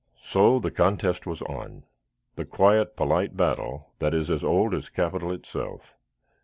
So 0.23 0.57
the 0.57 0.71
contest 0.71 1.27
was 1.27 1.43
on 1.43 1.83
the 2.35 2.43
quiet, 2.43 2.95
polite 2.95 3.37
battle 3.37 3.91
that 3.99 4.15
is 4.15 4.31
as 4.31 4.43
old 4.43 4.73
as 4.73 4.89
capital 4.89 5.31
itself. 5.31 5.93